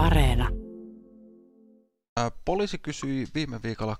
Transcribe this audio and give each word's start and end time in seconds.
Areena. 0.00 0.48
Poliisi 2.44 2.78
kysyi 2.78 3.26
viime 3.34 3.60
viikolla 3.62 3.96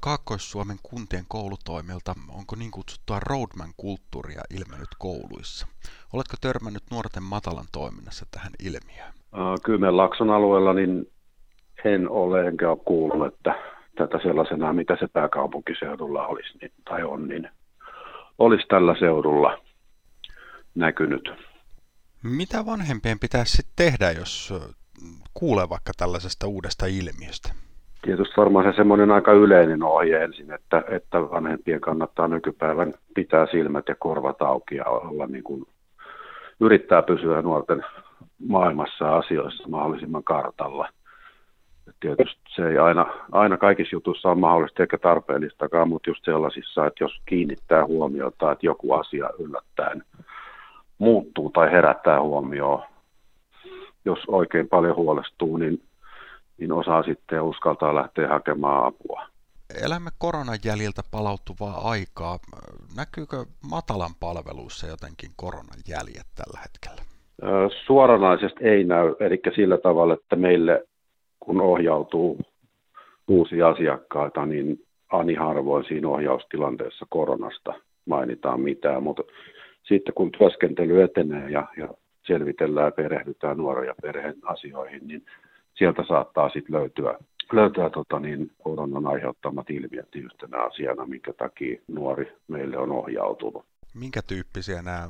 Kaakkois-Suomen 0.00 0.76
kuntien 0.82 1.24
koulutoimilta, 1.28 2.14
onko 2.28 2.56
niin 2.56 2.70
kutsuttua 2.70 3.20
roadman-kulttuuria 3.20 4.40
ilmennyt 4.50 4.88
kouluissa. 4.98 5.66
Oletko 6.12 6.36
törmännyt 6.40 6.82
nuorten 6.90 7.22
matalan 7.22 7.64
toiminnassa 7.72 8.26
tähän 8.30 8.52
ilmiöön? 8.58 9.12
Kymenlaakson 9.64 10.30
alueella 10.30 10.72
niin 10.72 11.06
en 11.84 12.10
ole 12.10 12.48
enkä 12.48 12.70
ole 12.70 12.78
kuullut, 12.84 13.34
että 13.34 13.54
tätä 13.96 14.18
sellaisena, 14.22 14.72
mitä 14.72 14.96
se 15.00 15.08
pääkaupunkiseudulla 15.08 16.26
olisi 16.26 16.58
niin, 16.58 16.72
tai 16.84 17.02
on, 17.02 17.28
niin 17.28 17.48
olisi 18.38 18.66
tällä 18.68 18.96
seudulla 18.98 19.58
näkynyt. 20.74 21.28
Mitä 22.22 22.66
vanhempien 22.66 23.18
pitäisi 23.18 23.56
sitten 23.56 23.86
tehdä, 23.86 24.10
jos 24.10 24.54
kuulee 25.34 25.68
vaikka 25.68 25.92
tällaisesta 25.96 26.46
uudesta 26.46 26.86
ilmiöstä? 26.86 27.52
Tietysti 28.02 28.34
varmaan 28.36 28.72
se 28.72 28.76
semmoinen 28.76 29.10
aika 29.10 29.32
yleinen 29.32 29.82
ohje 29.82 30.24
ensin, 30.24 30.52
että, 30.52 30.82
että 30.88 31.20
vanhempien 31.20 31.80
kannattaa 31.80 32.28
nykypäivän 32.28 32.92
pitää 33.14 33.46
silmät 33.50 33.88
ja 33.88 33.94
korvat 33.98 34.42
auki 34.42 34.76
ja 34.76 34.84
olla 34.84 35.26
niin 35.26 35.44
kuin, 35.44 35.66
yrittää 36.60 37.02
pysyä 37.02 37.42
nuorten 37.42 37.84
maailmassa 38.48 39.16
asioissa 39.16 39.68
mahdollisimman 39.68 40.24
kartalla. 40.24 40.88
Tietysti 42.00 42.40
se 42.56 42.68
ei 42.68 42.78
aina, 42.78 43.06
aina 43.32 43.56
kaikissa 43.56 43.96
jutuissa 43.96 44.28
ole 44.28 44.38
mahdollista 44.38 44.82
eikä 44.82 44.98
tarpeellistakaan, 44.98 45.88
mutta 45.88 46.10
just 46.10 46.24
sellaisissa, 46.24 46.86
että 46.86 47.04
jos 47.04 47.12
kiinnittää 47.26 47.86
huomiota, 47.86 48.52
että 48.52 48.66
joku 48.66 48.92
asia 48.92 49.30
yllättäen 49.38 50.02
muuttuu 50.98 51.50
tai 51.50 51.72
herättää 51.72 52.22
huomioon, 52.22 52.82
jos 54.04 54.18
oikein 54.28 54.68
paljon 54.68 54.96
huolestuu, 54.96 55.56
niin, 55.56 55.82
niin 56.58 56.72
osaa 56.72 57.02
sitten 57.02 57.42
uskaltaa 57.42 57.94
lähteä 57.94 58.28
hakemaan 58.28 58.86
apua. 58.86 59.22
Elämme 59.84 60.10
koronan 60.18 60.58
jäljiltä 60.64 61.02
palautuvaa 61.10 61.90
aikaa. 61.90 62.38
Näkyykö 62.96 63.44
matalan 63.70 64.14
palveluissa 64.20 64.86
jotenkin 64.86 65.30
koronan 65.36 65.80
jäljet 65.88 66.26
tällä 66.34 66.60
hetkellä? 66.62 67.02
Suoranaisesti 67.86 68.64
ei 68.64 68.84
näy, 68.84 69.14
eli 69.20 69.40
sillä 69.54 69.78
tavalla, 69.78 70.14
että 70.14 70.36
meille 70.36 70.84
kun 71.40 71.60
ohjautuu 71.60 72.38
uusia 73.28 73.68
asiakkaita, 73.68 74.46
niin 74.46 74.86
ani 75.08 75.34
harvoin 75.34 75.84
siinä 75.84 76.08
ohjaustilanteessa 76.08 77.06
koronasta 77.08 77.74
mainitaan 78.06 78.60
mitään, 78.60 79.02
mutta 79.02 79.22
sitten 79.82 80.14
kun 80.14 80.32
työskentely 80.32 81.02
etenee 81.02 81.50
ja, 81.50 81.66
ja 81.76 81.88
selvitellään 82.30 82.86
ja 82.86 82.92
perehdytään 82.92 83.56
nuoren 83.56 83.86
ja 83.86 83.94
perheen 84.02 84.36
asioihin, 84.42 85.08
niin 85.08 85.22
sieltä 85.74 86.04
saattaa 86.08 86.48
sitten 86.48 86.76
löytyä, 86.76 87.18
löytyä 87.52 87.90
tota 87.90 88.20
niin, 88.20 88.50
koronan 88.62 89.06
aiheuttamat 89.06 89.70
ilmiöt 89.70 90.14
yhtenä 90.14 90.58
asiana, 90.58 91.06
minkä 91.06 91.32
takia 91.32 91.80
nuori 91.88 92.32
meille 92.48 92.78
on 92.78 92.92
ohjautunut. 92.92 93.64
Minkä 93.94 94.20
tyyppisiä 94.28 94.82
nämä 94.82 95.08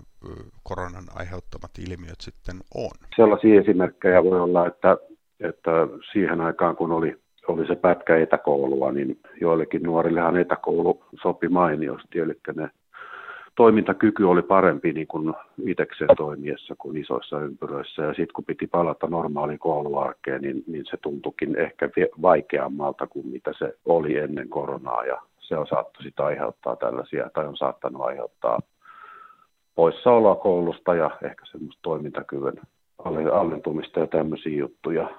koronan 0.63 1.05
aiheuttamat 1.15 1.71
ilmiöt 1.79 2.21
sitten 2.21 2.57
on? 2.75 2.91
Sellaisia 3.17 3.61
esimerkkejä 3.61 4.25
voi 4.25 4.41
olla, 4.41 4.67
että, 4.67 4.97
että 5.41 5.71
siihen 6.13 6.41
aikaan 6.41 6.77
kun 6.77 6.93
oli 6.93 7.17
oli 7.49 7.67
se 7.67 7.75
pätkä 7.75 8.17
etäkoulua, 8.17 8.93
niin 8.93 9.21
joillekin 9.41 9.83
nuorillehan 9.83 10.37
etäkoulu 10.37 11.05
sopi 11.23 11.49
mainiosti, 11.49 12.19
eli 12.19 12.33
ne 12.57 12.71
toimintakyky 13.61 14.25
oli 14.25 14.43
parempi 14.43 14.93
niin 14.93 15.07
kuin 15.07 15.35
itsekseen 15.67 16.11
toimiessa 16.17 16.75
kuin 16.79 16.97
isoissa 16.97 17.41
ympyröissä. 17.41 18.03
Ja 18.03 18.09
sitten 18.09 18.33
kun 18.35 18.45
piti 18.45 18.67
palata 18.67 19.07
normaaliin 19.07 19.59
kouluarkeen, 19.59 20.43
niin, 20.43 20.65
niin 20.67 20.85
se 20.91 20.97
tuntukin 20.97 21.57
ehkä 21.57 21.89
vaikeammalta 22.23 23.07
kuin 23.07 23.27
mitä 23.27 23.53
se 23.59 23.75
oli 23.85 24.17
ennen 24.17 24.49
koronaa. 24.49 25.05
Ja 25.05 25.23
se 25.39 25.57
on 25.57 25.67
saattanut 25.67 26.05
sitä 26.05 26.25
aiheuttaa 26.25 26.77
tällaisia, 26.77 27.31
tai 27.35 27.47
on 27.47 27.57
saattanut 27.57 28.03
aiheuttaa 28.03 28.59
poissaoloa 29.75 30.35
koulusta 30.35 30.95
ja 30.95 31.11
ehkä 31.25 31.47
semmoista 31.47 31.83
toimintakyvyn 31.83 32.61
alentumista 33.33 34.01
ja 34.01 34.07
tämmöisiä 34.07 34.59
juttuja. 34.59 35.11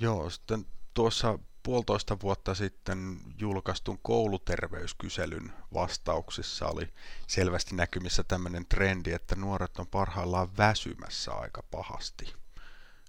Joo, 0.00 0.30
sitten 0.30 0.60
tuossa 0.94 1.38
puolitoista 1.62 2.16
vuotta 2.22 2.54
sitten 2.54 2.98
julkaistun 3.40 3.98
kouluterveyskyselyn 4.02 5.52
vastauksissa 5.74 6.66
oli 6.66 6.84
selvästi 7.26 7.76
näkymissä 7.76 8.22
tämmöinen 8.28 8.62
trendi, 8.68 9.12
että 9.12 9.34
nuoret 9.36 9.78
on 9.78 9.86
parhaillaan 9.90 10.48
väsymässä 10.58 11.32
aika 11.32 11.62
pahasti. 11.70 12.34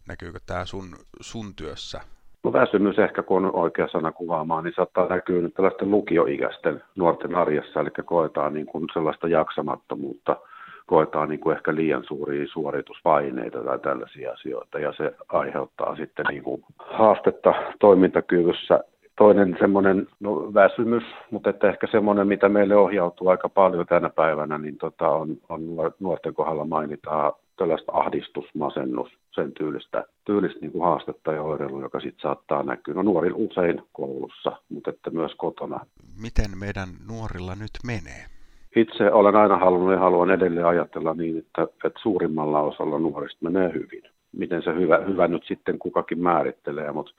Näkyykö 0.07 0.39
tämä 0.45 0.65
sun, 0.65 0.95
sun 1.21 1.55
työssä? 1.55 2.01
No 2.43 2.53
väsymys 2.53 2.99
ehkä, 2.99 3.23
kun 3.23 3.45
on 3.45 3.55
oikea 3.55 3.87
sana 3.87 4.11
kuvaamaan, 4.11 4.63
niin 4.63 4.73
saattaa 4.75 5.07
näkyä 5.07 5.41
nyt 5.41 5.53
tällaisten 5.53 5.91
lukioikäisten 5.91 6.83
nuorten 6.95 7.35
arjessa, 7.35 7.79
eli 7.79 7.89
koetaan 8.05 8.53
niin 8.53 8.65
kuin 8.65 8.87
sellaista 8.93 9.27
jaksamattomuutta– 9.27 10.37
koetaan 10.89 11.29
niin 11.29 11.39
kuin 11.39 11.55
ehkä 11.55 11.75
liian 11.75 12.03
suuria 12.03 12.47
suorituspaineita 12.47 13.63
tai 13.63 13.79
tällaisia 13.79 14.31
asioita, 14.31 14.79
ja 14.79 14.93
se 14.97 15.15
aiheuttaa 15.27 15.95
sitten 15.95 16.25
niin 16.29 16.43
kuin 16.43 16.63
haastetta 16.77 17.53
toimintakyvyssä. 17.79 18.83
Toinen 19.17 19.55
semmoinen 19.59 20.07
no, 20.19 20.53
väsymys, 20.53 21.03
mutta 21.31 21.49
että 21.49 21.69
ehkä 21.69 21.87
semmoinen, 21.91 22.27
mitä 22.27 22.49
meille 22.49 22.75
ohjautuu 22.75 23.27
aika 23.27 23.49
paljon 23.49 23.85
tänä 23.85 24.09
päivänä, 24.09 24.57
niin 24.57 24.77
tota 24.77 25.09
on, 25.09 25.37
on 25.49 25.61
nuorten 25.99 26.33
kohdalla 26.33 26.65
mainitaan 26.65 27.33
tällaista 27.57 27.91
ahdistusmasennus, 27.91 29.09
sen 29.31 29.51
tyylistä, 29.51 30.03
tyylistä 30.25 30.59
niin 30.59 30.71
kuin 30.71 30.83
haastetta 30.83 31.31
ja 31.33 31.43
oireilu, 31.43 31.81
joka 31.81 31.99
sitten 31.99 32.21
saattaa 32.21 32.63
näkyä. 32.63 32.93
No 32.93 33.01
nuorilla 33.01 33.37
usein 33.37 33.81
koulussa, 33.93 34.51
mutta 34.69 34.89
että 34.89 35.09
myös 35.09 35.31
kotona. 35.37 35.79
Miten 36.21 36.57
meidän 36.59 36.89
nuorilla 37.07 37.55
nyt 37.55 37.71
menee? 37.85 38.38
Itse 38.81 39.11
olen 39.11 39.35
aina 39.35 39.57
halunnut 39.57 39.91
ja 39.91 39.99
haluan 39.99 40.31
edelleen 40.31 40.65
ajatella 40.65 41.13
niin, 41.13 41.37
että, 41.37 41.63
että 41.63 41.99
suurimmalla 42.01 42.61
osalla 42.61 42.99
nuorista 42.99 43.49
menee 43.49 43.73
hyvin. 43.73 44.03
Miten 44.31 44.63
se 44.63 44.75
hyvä, 44.75 44.97
hyvä 44.97 45.27
nyt 45.27 45.43
sitten 45.45 45.79
kukakin 45.79 46.19
määrittelee, 46.19 46.91
mutta 46.91 47.11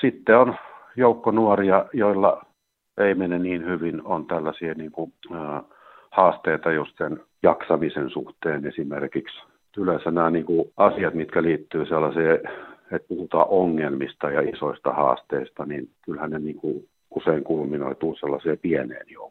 sitten 0.00 0.38
on 0.38 0.54
joukko 0.96 1.30
nuoria, 1.30 1.86
joilla 1.92 2.44
ei 2.98 3.14
mene 3.14 3.38
niin 3.38 3.66
hyvin, 3.66 4.02
on 4.04 4.26
tällaisia 4.26 4.74
niin 4.74 4.92
kuin, 4.92 5.12
äh, 5.34 5.62
haasteita 6.10 6.72
just 6.72 6.98
sen 6.98 7.20
jaksamisen 7.42 8.10
suhteen 8.10 8.66
esimerkiksi. 8.66 9.42
Yleensä 9.76 10.10
nämä 10.10 10.30
niin 10.30 10.44
kuin, 10.44 10.72
asiat, 10.76 11.14
mitkä 11.14 11.42
liittyy 11.42 11.86
sellaiseen, 11.86 12.40
että 12.92 13.08
puhutaan 13.08 13.46
ongelmista 13.48 14.30
ja 14.30 14.40
isoista 14.40 14.92
haasteista, 14.92 15.66
niin 15.66 15.90
kyllähän 16.02 16.30
ne 16.30 16.38
niin 16.38 16.56
kuin, 16.56 16.88
usein 17.10 17.44
kulminoituu 17.44 18.16
sellaiseen 18.16 18.58
pieneen 18.58 19.06
joukkoon 19.10 19.27